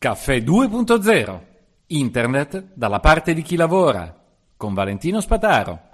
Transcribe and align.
Caffè 0.00 0.36
2.0. 0.36 1.40
Internet 1.88 2.66
dalla 2.72 3.00
parte 3.00 3.34
di 3.34 3.42
chi 3.42 3.56
lavora. 3.56 4.14
Con 4.56 4.72
Valentino 4.72 5.20
Spataro. 5.20 5.86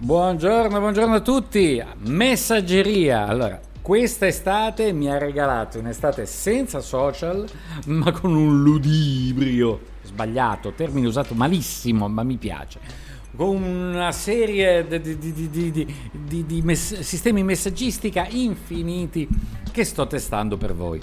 Buongiorno, 0.00 0.80
buongiorno 0.80 1.16
a 1.16 1.20
tutti. 1.20 1.84
Messaggeria. 2.06 3.26
Allora, 3.26 3.60
questa 3.82 4.26
estate 4.26 4.92
mi 4.92 5.10
ha 5.10 5.18
regalato 5.18 5.78
un'estate 5.78 6.24
senza 6.24 6.80
social, 6.80 7.46
ma 7.88 8.10
con 8.10 8.34
un 8.34 8.62
ludibrio. 8.62 9.80
Sbagliato, 10.04 10.72
termine 10.72 11.08
usato 11.08 11.34
malissimo, 11.34 12.08
ma 12.08 12.22
mi 12.22 12.38
piace. 12.38 13.10
Con 13.36 13.62
una 13.62 14.12
serie 14.12 14.86
di, 14.86 15.18
di, 15.18 15.50
di, 15.50 16.46
di 16.46 16.62
mess- 16.62 16.98
sistemi 17.00 17.42
messaggistica 17.42 18.26
infiniti 18.28 19.26
che 19.72 19.84
sto 19.84 20.06
testando 20.06 20.56
per 20.56 20.74
voi. 20.74 21.00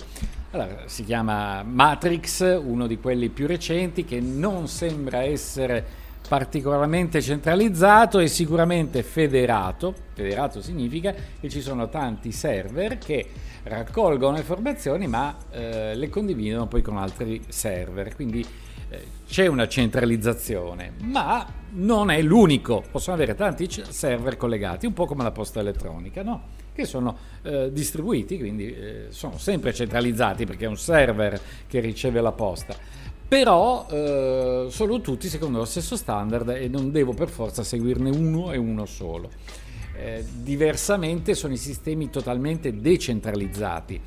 Allora, 0.52 0.84
si 0.86 1.04
chiama 1.04 1.64
Matrix, 1.64 2.60
uno 2.62 2.86
di 2.86 2.98
quelli 3.00 3.30
più 3.30 3.48
recenti 3.48 4.06
che 4.06 4.20
non 4.20 4.68
sembra 4.68 5.24
essere 5.24 6.06
particolarmente 6.28 7.22
centralizzato 7.22 8.20
e 8.20 8.28
sicuramente 8.28 9.04
federato. 9.04 9.94
Federato 10.14 10.62
significa 10.62 11.14
che 11.40 11.50
ci 11.50 11.62
sono 11.62 11.90
tanti 11.90 12.32
server 12.32 12.98
che 12.98 13.26
raccolgono 13.64 14.38
informazioni 14.38 15.08
ma 15.08 15.36
eh, 15.52 15.96
le 15.96 16.10
condividono 16.10 16.68
poi 16.68 16.82
con 16.82 16.98
altri 16.98 17.42
server. 17.48 18.14
Quindi 18.16 18.46
c'è 19.28 19.48
una 19.48 19.68
centralizzazione, 19.68 20.94
ma 21.02 21.46
non 21.72 22.10
è 22.10 22.22
l'unico. 22.22 22.84
Possono 22.90 23.16
avere 23.16 23.36
tanti 23.36 23.68
server 23.70 24.38
collegati, 24.38 24.86
un 24.86 24.94
po' 24.94 25.06
come 25.06 25.24
la 25.24 25.32
posta 25.32 25.60
elettronica, 25.60 26.24
no? 26.24 26.66
che 26.74 26.86
sono 26.86 27.18
eh, 27.42 27.72
distribuiti, 27.72 28.38
quindi 28.38 28.74
eh, 28.74 29.06
sono 29.10 29.38
sempre 29.40 29.74
centralizzati 29.74 30.46
perché 30.46 30.66
è 30.66 30.68
un 30.68 30.78
server 30.78 31.42
che 31.68 31.80
riceve 31.80 32.22
la 32.22 32.32
posta 32.32 32.76
però 33.28 33.86
eh, 33.90 34.68
sono 34.70 35.02
tutti 35.02 35.28
secondo 35.28 35.58
lo 35.58 35.66
stesso 35.66 35.98
standard 35.98 36.48
e 36.50 36.70
non 36.70 36.92
devo 36.92 37.12
per 37.12 37.28
forza 37.28 37.62
seguirne 37.62 38.10
uno 38.10 38.54
e 38.54 38.58
uno 38.58 38.86
solo. 38.86 39.30
Eh, 40.00 40.24
diversamente 40.32 41.34
sono 41.34 41.54
i 41.54 41.58
sistemi 41.58 42.10
totalmente 42.10 42.80
decentralizzati 42.80 44.00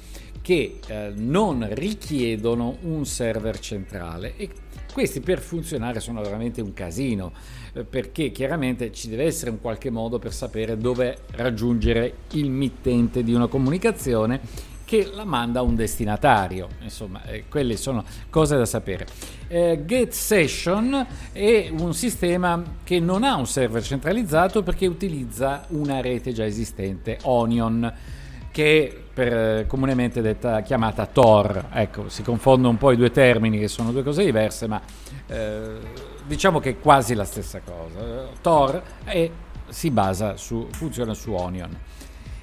che 0.42 0.80
eh, 0.86 1.12
non 1.14 1.66
richiedono 1.70 2.78
un 2.82 3.04
server 3.04 3.58
centrale 3.58 4.36
e 4.36 4.48
questi 4.92 5.20
per 5.20 5.40
funzionare 5.40 6.00
sono 6.00 6.20
veramente 6.20 6.60
un 6.60 6.72
casino 6.72 7.32
eh, 7.72 7.84
perché 7.84 8.32
chiaramente 8.32 8.92
ci 8.92 9.08
deve 9.08 9.24
essere 9.24 9.50
un 9.50 9.60
qualche 9.60 9.90
modo 9.90 10.18
per 10.18 10.32
sapere 10.32 10.76
dove 10.76 11.18
raggiungere 11.32 12.14
il 12.32 12.50
mittente 12.50 13.22
di 13.22 13.32
una 13.32 13.46
comunicazione 13.46 14.68
che 14.90 15.08
la 15.14 15.24
manda 15.24 15.60
a 15.60 15.62
un 15.62 15.76
destinatario. 15.76 16.66
Insomma, 16.80 17.22
eh, 17.26 17.44
quelle 17.48 17.76
sono 17.76 18.02
cose 18.28 18.56
da 18.56 18.64
sapere. 18.64 19.06
Eh, 19.46 19.84
Get 19.86 20.10
Session 20.10 21.06
è 21.30 21.70
un 21.78 21.94
sistema 21.94 22.60
che 22.82 22.98
non 22.98 23.22
ha 23.22 23.36
un 23.36 23.46
server 23.46 23.84
centralizzato 23.84 24.64
perché 24.64 24.88
utilizza 24.88 25.64
una 25.68 26.00
rete 26.00 26.32
già 26.32 26.44
esistente, 26.44 27.18
Onion 27.22 27.92
che 28.50 29.04
per, 29.12 29.66
comunemente 29.66 30.20
detta 30.20 30.62
chiamata 30.62 31.06
Tor. 31.06 31.66
Ecco, 31.72 32.08
si 32.08 32.22
confondono 32.22 32.70
un 32.70 32.78
po' 32.78 32.92
i 32.92 32.96
due 32.96 33.10
termini 33.10 33.58
che 33.58 33.68
sono 33.68 33.92
due 33.92 34.02
cose 34.02 34.24
diverse, 34.24 34.66
ma 34.66 34.80
eh, 35.26 35.76
diciamo 36.26 36.58
che 36.58 36.70
è 36.70 36.78
quasi 36.78 37.14
la 37.14 37.24
stessa 37.24 37.60
cosa. 37.60 38.28
Tor 38.40 38.82
è, 39.04 39.30
si 39.68 39.90
basa 39.90 40.36
su, 40.36 40.66
funziona 40.70 41.14
su 41.14 41.32
Onion. 41.32 41.76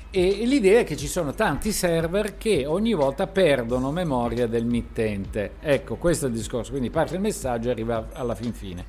E 0.09 0.46
l'idea 0.46 0.79
è 0.79 0.84
che 0.85 0.96
ci 0.96 1.07
sono 1.07 1.34
tanti 1.34 1.72
server 1.72 2.38
che 2.38 2.66
ogni 2.66 2.94
volta 2.94 3.28
perdono 3.28 3.91
memoria 3.91 4.47
del 4.47 4.66
mittente. 4.66 5.56
Ecco, 5.59 5.96
questo 5.97 6.25
è 6.25 6.29
il 6.29 6.35
discorso, 6.35 6.72
quindi 6.72 6.90
parte 6.90 7.16
il 7.16 7.22
messaggio 7.22 7.67
e 7.67 7.72
arriva 7.72 8.07
alla 8.13 8.34
fin 8.34 8.53
fine. 8.53 8.85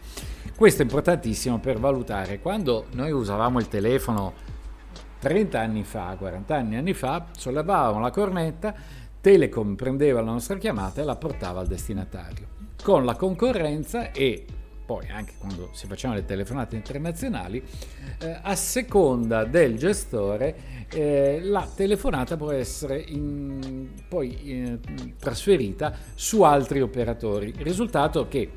Questo 0.55 0.83
è 0.83 0.85
importantissimo 0.85 1.59
per 1.59 1.79
valutare. 1.79 2.39
Quando 2.41 2.87
noi 2.93 3.11
usavamo 3.11 3.59
il 3.59 3.69
telefono 3.69 4.33
30 5.19 5.61
anni 5.61 5.85
fa, 5.85 6.15
40 6.19 6.55
anni 6.55 6.95
fa, 6.95 7.27
sollevavamo 7.37 8.01
la 8.01 8.11
cornetta, 8.11 8.75
Telecom 9.21 9.75
prendeva 9.75 10.21
la 10.21 10.33
nostra 10.33 10.57
chiamata 10.57 11.01
e 11.01 11.05
la 11.05 11.17
portava 11.17 11.61
al 11.61 11.67
destinatario. 11.67 12.57
Con 12.83 13.05
la 13.05 13.17
concorrenza 13.17 14.13
e 14.13 14.45
poi 14.89 15.07
anche 15.11 15.35
quando 15.37 15.69
si 15.73 15.87
facevano 15.87 16.19
le 16.19 16.25
telefonate 16.25 16.75
internazionali, 16.75 17.63
eh, 18.21 18.39
a 18.41 18.55
seconda 18.55 19.45
del 19.45 19.77
gestore 19.77 20.87
eh, 20.91 21.41
la 21.43 21.69
telefonata 21.75 22.39
può 22.39 22.53
essere 22.53 22.99
in, 22.99 23.91
poi 24.09 24.39
eh, 24.45 24.79
trasferita 25.19 25.95
su 26.15 26.41
altri 26.41 26.81
operatori. 26.81 27.53
Risultato 27.59 28.29
che 28.29 28.51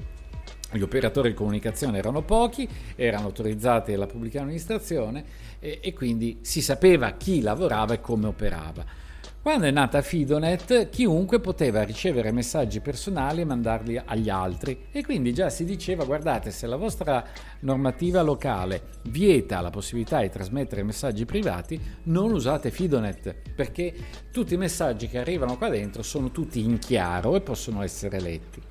gli 0.72 0.82
operatori 0.82 1.30
di 1.30 1.36
comunicazione 1.36 1.98
erano 1.98 2.22
pochi, 2.22 2.68
erano 2.96 3.26
autorizzati 3.26 3.92
dalla 3.92 4.08
pubblica 4.08 4.42
amministrazione 4.42 5.24
e, 5.60 5.80
e 5.82 5.94
quindi 5.94 6.40
si 6.42 6.62
sapeva 6.62 7.12
chi 7.12 7.42
lavorava 7.42 7.94
e 7.94 8.02
come 8.02 8.28
operava. 8.28 9.10
Quando 9.42 9.66
è 9.66 9.72
nata 9.72 10.04
Fidonet, 10.04 10.90
chiunque 10.90 11.40
poteva 11.40 11.82
ricevere 11.82 12.32
messaggi 12.32 12.80
personali 12.80 13.42
e 13.42 13.46
mandarli 13.46 14.00
agli 14.06 14.30
altri 14.30 14.86
e 14.92 15.04
quindi 15.04 15.34
già 15.34 15.50
si 15.50 15.66
diceva 15.66 16.06
guardate 16.06 16.52
se 16.52 16.68
la 16.68 16.76
vostra 16.76 17.26
normativa 17.62 18.22
locale 18.22 18.84
vieta 19.06 19.60
la 19.62 19.72
possibilità 19.72 20.22
di 20.22 20.30
trasmettere 20.30 20.84
messaggi 20.84 21.26
privati, 21.26 21.82
non 22.04 22.32
usate 22.32 22.70
Fidonet 22.70 23.34
perché 23.56 23.92
tutti 24.32 24.54
i 24.54 24.58
messaggi 24.58 25.08
che 25.08 25.18
arrivano 25.18 25.58
qua 25.58 25.70
dentro 25.70 26.04
sono 26.04 26.30
tutti 26.30 26.64
in 26.64 26.78
chiaro 26.78 27.36
e 27.36 27.42
possono 27.42 27.82
essere 27.82 28.20
letti. 28.20 28.71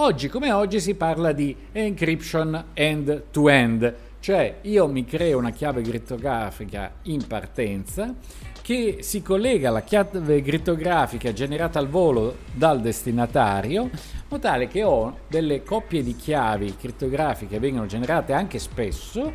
Oggi 0.00 0.28
come 0.28 0.52
oggi 0.52 0.78
si 0.78 0.94
parla 0.94 1.32
di 1.32 1.56
encryption 1.72 2.66
end-to-end, 2.72 3.94
cioè 4.20 4.58
io 4.62 4.86
mi 4.86 5.04
creo 5.04 5.38
una 5.38 5.50
chiave 5.50 5.82
crittografica 5.82 6.92
in 7.02 7.26
partenza 7.26 8.14
che 8.62 8.98
si 9.00 9.22
collega 9.22 9.70
alla 9.70 9.80
chiave 9.80 10.40
crittografica 10.42 11.32
generata 11.32 11.80
al 11.80 11.88
volo 11.88 12.36
dal 12.54 12.80
destinatario, 12.80 13.82
in 13.82 13.90
modo 14.28 14.40
tale 14.40 14.68
che 14.68 14.84
ho 14.84 15.18
delle 15.26 15.64
coppie 15.64 16.04
di 16.04 16.14
chiavi 16.14 16.76
crittografiche 16.76 17.54
che 17.54 17.58
vengono 17.58 17.86
generate 17.86 18.32
anche 18.32 18.60
spesso 18.60 19.32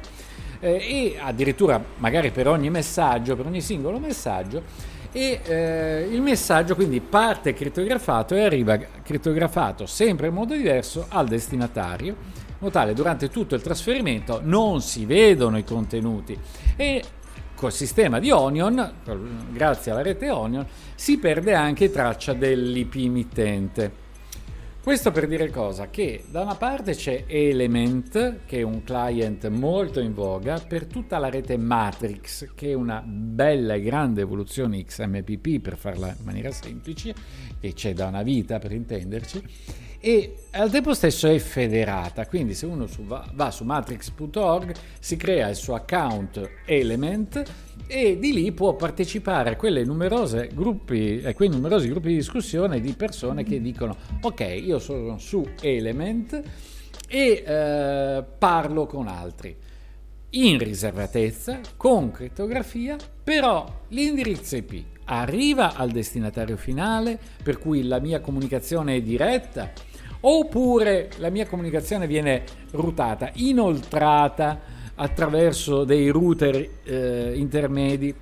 eh, 0.62 0.76
e 0.76 1.18
addirittura 1.20 1.84
magari 1.98 2.32
per 2.32 2.48
ogni 2.48 2.70
messaggio, 2.70 3.36
per 3.36 3.48
ogni 3.48 3.60
singolo 3.60 4.00
messaggio, 4.00 4.64
e 5.14 5.40
eh, 5.44 6.08
il 6.12 6.22
messaggio 6.22 6.76
quindi 6.76 7.00
parte 7.00 7.54
crittografato 7.54 8.36
e 8.36 8.44
arriva 8.44 8.78
crittografato 8.78 9.86
sempre 9.86 10.28
in 10.28 10.34
modo 10.34 10.54
diverso 10.56 11.06
al 11.08 11.28
destinatario 11.28 12.42
tale 12.72 12.94
durante 12.94 13.30
tutto 13.30 13.56
il 13.56 13.62
trasferimento 13.62 14.40
non 14.42 14.82
si 14.82 15.06
vedono 15.06 15.58
i 15.58 15.64
contenuti 15.64 16.38
e 16.76 17.04
col 17.64 17.72
sistema 17.72 18.20
di 18.20 18.30
Onion, 18.30 18.94
grazie 19.52 19.92
alla 19.92 20.02
rete 20.02 20.30
Onion, 20.30 20.68
si 20.96 21.18
perde 21.18 21.54
anche 21.54 21.90
traccia 21.90 22.34
dell'IP 22.34 22.96
mittente. 22.96 24.03
Questo 24.84 25.12
per 25.12 25.28
dire 25.28 25.50
cosa? 25.50 25.90
Che 25.90 26.26
da 26.30 26.42
una 26.42 26.56
parte 26.56 26.94
c'è 26.94 27.24
Element, 27.26 28.40
che 28.46 28.58
è 28.58 28.62
un 28.64 28.84
client 28.84 29.48
molto 29.48 30.02
in 30.02 30.14
voga 30.14 30.60
per 30.60 30.88
tutta 30.88 31.20
la 31.20 31.30
rete 31.30 31.56
Matrix, 31.56 32.50
che 32.54 32.72
è 32.72 32.74
una 32.74 33.02
bella 33.02 33.76
e 33.76 33.82
grande 33.82 34.20
evoluzione 34.20 34.84
XMPP 34.84 35.62
per 35.62 35.78
farla 35.78 36.08
in 36.10 36.26
maniera 36.26 36.52
semplice, 36.52 37.16
che 37.62 37.72
c'è 37.72 37.94
da 37.94 38.08
una 38.08 38.24
vita 38.24 38.60
per 38.60 38.74
intenderci, 38.74 39.42
e 40.06 40.36
al 40.52 40.70
tempo 40.70 40.94
stesso 40.94 41.30
è 41.30 41.40
federata, 41.40 42.28
quindi 42.28 42.54
se 42.54 42.66
uno 42.66 42.88
su, 42.88 43.06
va, 43.06 43.26
va, 43.36 43.50
su 43.52 43.64
matrix.org 43.64 44.76
si 45.00 45.16
crea 45.16 45.48
il 45.48 45.56
suo 45.56 45.76
account 45.76 46.46
Element 46.66 47.42
e 47.88 48.20
di 48.20 48.34
lì 48.34 48.52
può 48.52 48.76
partecipare 48.76 49.52
a, 49.52 49.56
quei 49.56 49.86
numerosi 49.86 50.50
gruppi 50.50 51.22
di 51.22 52.16
discussione 52.16 52.82
di 52.82 52.92
persone 52.92 53.46
che 53.46 53.62
dicono 53.62 53.96
ok 54.20 54.42
io 54.62 54.78
sono 54.78 55.18
su 55.20 55.48
Element 55.62 56.42
e 57.08 57.44
eh, 57.48 58.24
parlo 58.38 58.86
con 58.86 59.08
altri. 59.08 59.56
in 60.32 60.58
riservatezza, 60.58 61.62
con 61.78 62.12
crittografia, 62.12 62.98
però 63.24 63.84
l'indirizzo 63.88 64.58
IP 64.58 64.84
arriva 65.06 65.76
al 65.76 65.92
destinatario 65.92 66.58
finale, 66.58 67.18
per 67.42 67.58
cui 67.58 67.84
la 67.84 68.00
mia 68.00 68.20
comunicazione 68.20 68.96
è 68.96 69.02
diretta, 69.02 69.72
oppure 70.26 71.10
la 71.18 71.30
mia 71.30 71.48
comunicazione 71.48 72.08
viene 72.08 72.44
rutata, 72.72 73.32
inoltrata 73.36 74.60
attraverso 74.96 75.84
dei 75.84 76.10
router 76.10 76.70
eh, 76.84 77.34
intermedi 77.36 78.14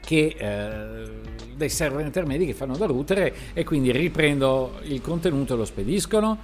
che, 0.00 0.34
eh, 0.36 1.10
dei 1.56 1.68
server 1.68 2.04
intermedi 2.04 2.46
che 2.46 2.54
fanno 2.54 2.76
da 2.76 2.86
router 2.86 3.32
e 3.52 3.64
quindi 3.64 3.90
riprendo 3.90 4.78
il 4.82 5.00
contenuto 5.00 5.54
e 5.54 5.56
lo 5.56 5.64
spediscono. 5.64 6.38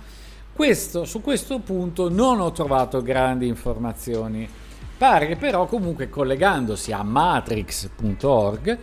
Questo, 0.52 1.04
su 1.04 1.20
questo 1.20 1.61
punto 1.61 2.08
non 2.08 2.40
ho 2.40 2.50
trovato 2.50 3.00
grandi 3.00 3.46
informazioni. 3.46 4.49
Pare 4.96 5.28
che 5.28 5.37
però 5.37 5.66
comunque 5.66 6.08
collegandosi 6.08 6.90
a 6.90 7.04
matrix.org 7.04 8.78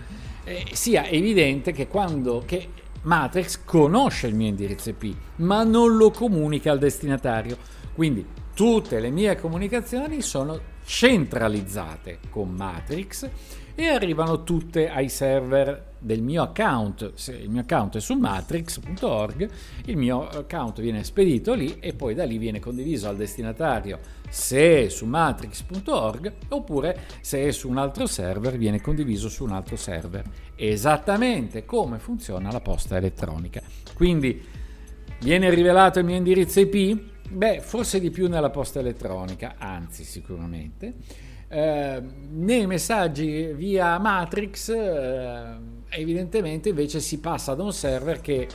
eh, 0.45 0.65
sia 0.71 1.05
evidente 1.07 1.73
che 1.73 1.87
quando 1.87 2.43
che 2.45 2.69
Matrix 3.05 3.59
conosce 3.63 4.27
il 4.27 4.33
mio 4.33 4.47
indirizzo 4.47 4.89
IP, 4.89 5.15
ma 5.37 5.63
non 5.63 5.95
lo 5.95 6.09
comunica 6.09 6.71
al 6.71 6.79
destinatario. 6.79 7.55
Quindi 7.93 8.25
tutte 8.55 8.99
le 8.99 9.11
mie 9.11 9.39
comunicazioni 9.39 10.21
sono 10.21 10.59
centralizzate 10.83 12.19
con 12.29 12.49
Matrix 12.49 13.29
e 13.75 13.87
arrivano 13.87 14.43
tutte 14.43 14.89
ai 14.89 15.09
server 15.09 15.93
del 15.99 16.21
mio 16.21 16.43
account. 16.43 17.13
Se 17.15 17.33
il 17.33 17.49
mio 17.49 17.61
account 17.61 17.97
è 17.97 17.99
su 17.99 18.13
matrix.org, 18.13 19.49
il 19.85 19.97
mio 19.97 20.27
account 20.27 20.79
viene 20.79 21.03
spedito 21.03 21.53
lì 21.53 21.77
e 21.79 21.93
poi 21.93 22.15
da 22.15 22.23
lì 22.23 22.37
viene 22.37 22.59
condiviso 22.59 23.09
al 23.09 23.17
destinatario 23.17 23.99
se 24.29 24.85
è 24.85 24.89
su 24.89 25.05
matrix.org 25.05 26.33
oppure 26.49 27.01
se 27.21 27.47
è 27.47 27.51
su 27.51 27.69
un 27.69 27.77
altro 27.77 28.07
server 28.07 28.57
viene 28.57 28.81
condiviso 28.81 29.27
su 29.27 29.43
un 29.43 29.51
altro 29.51 29.75
server. 29.75 30.23
Esattamente 30.55 31.65
come 31.65 31.99
funziona 31.99 32.51
la 32.51 32.61
posta 32.61 32.95
elettronica. 32.95 33.61
Quindi 33.93 34.41
viene 35.19 35.49
rivelato 35.49 35.99
il 35.99 36.05
mio 36.05 36.15
indirizzo 36.15 36.61
IP? 36.61 37.13
Beh, 37.27 37.59
forse 37.59 37.99
di 37.99 38.11
più 38.11 38.29
nella 38.29 38.51
posta 38.51 38.79
elettronica, 38.79 39.55
anzi 39.57 40.03
sicuramente 40.03 40.93
eh, 41.47 42.01
nei 42.29 42.65
messaggi 42.65 43.53
via 43.53 43.97
Matrix 43.99 44.69
eh, 44.69 45.55
evidentemente 45.89 46.69
invece 46.69 46.99
si 46.99 47.19
passa 47.19 47.53
da 47.53 47.63
un 47.63 47.73
server 47.73 48.19
che 48.21 48.47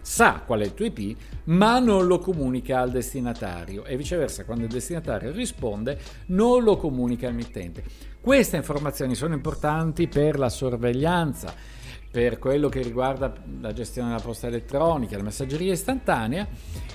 sa 0.00 0.42
qual 0.44 0.60
è 0.60 0.64
il 0.64 0.74
tuo 0.74 0.86
IP 0.86 1.16
ma 1.44 1.78
non 1.78 2.06
lo 2.06 2.18
comunica 2.18 2.80
al 2.80 2.90
destinatario 2.90 3.84
e 3.84 3.96
viceversa 3.96 4.44
quando 4.44 4.64
il 4.64 4.70
destinatario 4.70 5.32
risponde 5.32 5.98
non 6.26 6.62
lo 6.62 6.76
comunica 6.76 7.28
al 7.28 7.34
mittente. 7.34 7.82
Queste 8.20 8.56
informazioni 8.56 9.14
sono 9.14 9.34
importanti 9.34 10.08
per 10.08 10.38
la 10.38 10.48
sorveglianza 10.48 11.54
per 12.14 12.38
quello 12.38 12.68
che 12.68 12.80
riguarda 12.80 13.34
la 13.60 13.72
gestione 13.72 14.10
della 14.10 14.20
posta 14.20 14.46
elettronica, 14.46 15.16
la 15.16 15.24
messaggeria 15.24 15.72
istantanea 15.72 16.46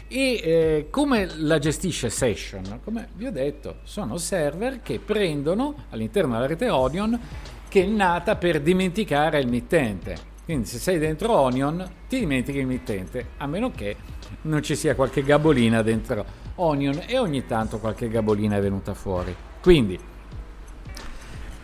e 0.08 0.40
eh, 0.42 0.88
come 0.90 1.28
la 1.40 1.60
gestisce 1.60 2.10
Session? 2.10 2.80
Come 2.82 3.10
vi 3.16 3.26
ho 3.26 3.32
detto, 3.32 3.80
sono 3.84 4.16
server 4.16 4.82
che 4.82 5.00
prendono 5.00 5.88
all'interno 5.90 6.36
della 6.36 6.48
rete 6.48 6.70
Onion 6.70 7.20
che 7.68 7.84
è 7.84 7.86
nata 7.86 8.38
per 8.38 8.62
dimenticare 8.62 9.42
il 9.42 9.50
mittente. 9.50 10.16
Quindi 10.46 10.68
se 10.68 10.78
sei 10.78 10.98
dentro 10.98 11.38
Onion 11.38 11.86
ti 12.08 12.20
dimentichi 12.20 12.60
il 12.60 12.68
mittente, 12.68 13.32
a 13.40 13.46
meno 13.46 13.72
che 13.72 13.98
non 14.44 14.64
ci 14.64 14.78
sia 14.78 14.96
qualche 14.96 15.22
gabolina 15.22 15.82
dentro 15.82 16.26
Onion 16.56 16.98
e 17.06 17.18
ogni 17.18 17.46
tanto 17.46 17.80
qualche 17.80 18.08
gabolina 18.08 18.56
è 18.56 18.62
venuta 18.62 18.94
fuori. 18.94 19.36
Quindi 19.62 20.00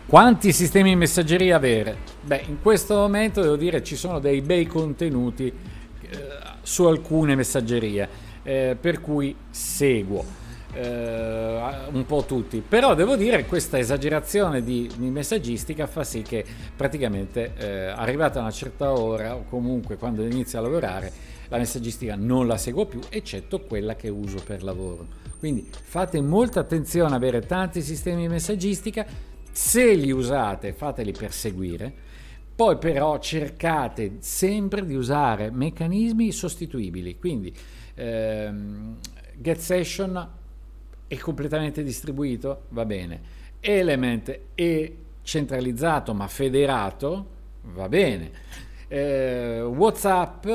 quanti 0.06 0.52
sistemi 0.52 0.90
di 0.90 0.96
messaggeria 0.96 1.56
avere? 1.56 1.96
Beh, 2.22 2.44
in 2.46 2.60
questo 2.62 2.94
momento 2.94 3.42
devo 3.42 3.56
dire 3.56 3.82
ci 3.82 3.96
sono 3.96 4.18
dei 4.18 4.40
bei 4.40 4.66
contenuti 4.66 5.46
eh, 5.46 6.18
su 6.62 6.84
alcune 6.84 7.34
messaggerie, 7.34 8.08
eh, 8.42 8.76
per 8.80 9.00
cui 9.00 9.34
seguo 9.50 10.24
eh, 10.72 11.58
un 11.90 12.04
po' 12.06 12.24
tutti. 12.24 12.62
Però 12.66 12.94
devo 12.94 13.16
dire 13.16 13.38
che 13.38 13.46
questa 13.46 13.78
esagerazione 13.78 14.62
di, 14.62 14.90
di 14.96 15.10
messaggistica 15.10 15.86
fa 15.86 16.04
sì 16.04 16.22
che 16.22 16.44
praticamente 16.76 17.54
eh, 17.56 17.86
arrivata 17.86 18.38
a 18.38 18.42
una 18.42 18.50
certa 18.50 18.92
ora 18.92 19.34
o 19.34 19.44
comunque 19.48 19.96
quando 19.96 20.22
inizio 20.22 20.58
a 20.58 20.62
lavorare 20.62 21.12
la 21.48 21.58
messaggistica 21.58 22.16
non 22.16 22.46
la 22.46 22.56
seguo 22.56 22.86
più, 22.86 23.00
eccetto 23.08 23.60
quella 23.60 23.96
che 23.96 24.08
uso 24.08 24.42
per 24.44 24.62
lavoro. 24.62 25.24
Quindi 25.38 25.68
fate 25.70 26.20
molta 26.20 26.60
attenzione 26.60 27.08
ad 27.08 27.14
avere 27.14 27.40
tanti 27.40 27.82
sistemi 27.82 28.22
di 28.22 28.28
messaggistica 28.28 29.34
se 29.56 29.94
li 29.94 30.10
usate, 30.10 30.74
fateli 30.74 31.12
per 31.12 31.32
seguire. 31.32 31.90
Poi 32.54 32.76
però 32.76 33.18
cercate 33.18 34.16
sempre 34.18 34.84
di 34.84 34.94
usare 34.94 35.50
meccanismi 35.50 36.30
sostituibili. 36.30 37.18
Quindi 37.18 37.54
ehm, 37.94 38.98
Get 39.34 39.56
Session 39.56 40.30
è 41.06 41.16
completamente 41.16 41.82
distribuito, 41.82 42.64
va 42.68 42.84
bene. 42.84 43.20
Element 43.60 44.40
è 44.54 44.92
centralizzato 45.22 46.12
ma 46.12 46.28
federato, 46.28 47.26
va 47.62 47.88
bene. 47.88 48.30
Eh, 48.88 49.62
WhatsApp 49.62 50.46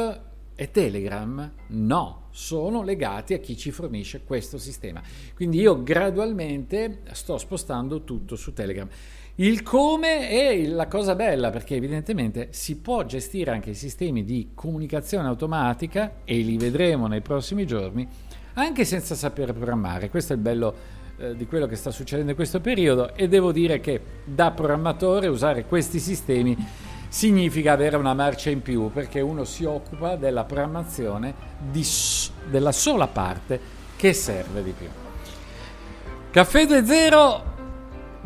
e 0.61 0.69
Telegram 0.69 1.51
no 1.69 2.27
sono 2.29 2.83
legati 2.83 3.33
a 3.33 3.39
chi 3.39 3.57
ci 3.57 3.71
fornisce 3.71 4.21
questo 4.23 4.59
sistema. 4.59 5.01
Quindi 5.33 5.59
io 5.59 5.81
gradualmente 5.81 6.99
sto 7.13 7.39
spostando 7.39 8.03
tutto 8.03 8.35
su 8.35 8.53
Telegram. 8.53 8.87
Il 9.35 9.63
come 9.63 10.29
è 10.29 10.67
la 10.67 10.85
cosa 10.85 11.15
bella 11.15 11.49
perché 11.49 11.73
evidentemente 11.73 12.49
si 12.51 12.77
può 12.77 13.03
gestire 13.05 13.49
anche 13.49 13.71
i 13.71 13.73
sistemi 13.73 14.23
di 14.23 14.51
comunicazione 14.53 15.27
automatica 15.27 16.17
e 16.25 16.37
li 16.41 16.57
vedremo 16.57 17.07
nei 17.07 17.21
prossimi 17.21 17.65
giorni 17.65 18.07
anche 18.53 18.85
senza 18.85 19.15
sapere 19.15 19.53
programmare. 19.53 20.11
Questo 20.11 20.33
è 20.33 20.35
il 20.35 20.43
bello 20.43 20.75
eh, 21.17 21.35
di 21.35 21.47
quello 21.47 21.65
che 21.65 21.75
sta 21.75 21.89
succedendo 21.89 22.29
in 22.29 22.35
questo 22.35 22.61
periodo 22.61 23.15
e 23.15 23.27
devo 23.27 23.51
dire 23.51 23.79
che 23.79 23.99
da 24.25 24.51
programmatore 24.51 25.25
usare 25.25 25.65
questi 25.65 25.97
sistemi 25.97 26.55
significa 27.11 27.73
avere 27.73 27.97
una 27.97 28.13
marcia 28.13 28.49
in 28.49 28.61
più 28.61 28.89
perché 28.89 29.19
uno 29.19 29.43
si 29.43 29.65
occupa 29.65 30.15
della 30.15 30.45
programmazione 30.45 31.33
di, 31.59 31.85
della 32.49 32.71
sola 32.71 33.07
parte 33.07 33.59
che 33.97 34.13
serve 34.13 34.63
di 34.63 34.71
più. 34.71 34.87
Caffè 36.31 36.63
2.0, 36.63 37.41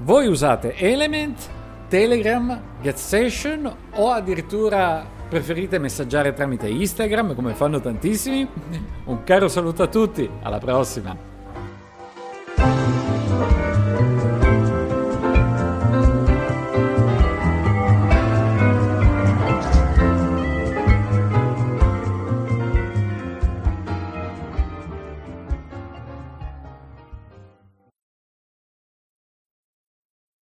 voi 0.03 0.27
usate 0.27 0.75
Element, 0.75 1.49
Telegram, 1.87 2.61
GetStation 2.79 3.75
o 3.94 4.11
addirittura 4.11 5.04
preferite 5.27 5.80
messaggiare 5.80 6.33
tramite 6.33 6.69
Instagram 6.69 7.33
come 7.33 7.56
fanno 7.56 7.80
tantissimi? 7.80 8.47
Un 9.06 9.23
caro 9.23 9.47
saluto 9.47 9.81
a 9.81 9.87
tutti, 9.87 10.30
alla 10.44 10.59
prossima! 10.59 11.34